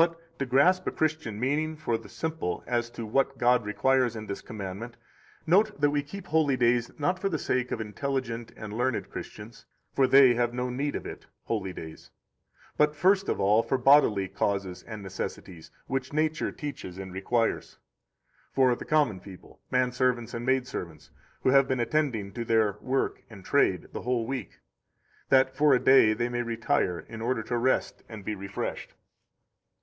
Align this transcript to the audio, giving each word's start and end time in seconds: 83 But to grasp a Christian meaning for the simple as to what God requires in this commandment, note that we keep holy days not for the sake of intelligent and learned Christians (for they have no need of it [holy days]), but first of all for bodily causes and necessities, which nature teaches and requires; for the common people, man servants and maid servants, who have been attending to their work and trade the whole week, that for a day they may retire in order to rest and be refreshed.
83 0.00 0.14
But 0.16 0.38
to 0.38 0.46
grasp 0.46 0.86
a 0.86 0.92
Christian 0.92 1.40
meaning 1.40 1.76
for 1.76 1.98
the 1.98 2.08
simple 2.08 2.62
as 2.68 2.88
to 2.90 3.04
what 3.04 3.36
God 3.36 3.64
requires 3.64 4.14
in 4.14 4.26
this 4.26 4.40
commandment, 4.40 4.96
note 5.44 5.80
that 5.80 5.90
we 5.90 6.04
keep 6.04 6.28
holy 6.28 6.56
days 6.56 6.92
not 7.00 7.18
for 7.18 7.28
the 7.28 7.36
sake 7.40 7.72
of 7.72 7.80
intelligent 7.80 8.52
and 8.56 8.74
learned 8.78 9.10
Christians 9.10 9.66
(for 9.96 10.06
they 10.06 10.34
have 10.34 10.54
no 10.54 10.70
need 10.70 10.94
of 10.94 11.04
it 11.04 11.26
[holy 11.46 11.72
days]), 11.72 12.12
but 12.76 12.94
first 12.94 13.28
of 13.28 13.40
all 13.40 13.60
for 13.64 13.76
bodily 13.76 14.28
causes 14.28 14.84
and 14.84 15.02
necessities, 15.02 15.72
which 15.88 16.12
nature 16.12 16.52
teaches 16.52 16.96
and 16.96 17.12
requires; 17.12 17.78
for 18.52 18.76
the 18.76 18.84
common 18.84 19.18
people, 19.18 19.58
man 19.68 19.90
servants 19.90 20.32
and 20.32 20.46
maid 20.46 20.64
servants, 20.68 21.10
who 21.42 21.48
have 21.50 21.66
been 21.66 21.80
attending 21.80 22.30
to 22.34 22.44
their 22.44 22.76
work 22.80 23.24
and 23.28 23.44
trade 23.44 23.88
the 23.90 24.02
whole 24.02 24.28
week, 24.28 24.60
that 25.28 25.56
for 25.56 25.74
a 25.74 25.80
day 25.80 26.12
they 26.12 26.28
may 26.28 26.42
retire 26.42 27.00
in 27.08 27.20
order 27.20 27.42
to 27.42 27.56
rest 27.58 28.04
and 28.08 28.24
be 28.24 28.36
refreshed. 28.36 28.94